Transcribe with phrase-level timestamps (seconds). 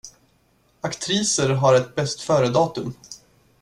[0.81, 2.93] Aktriser har ett bäst föredatum.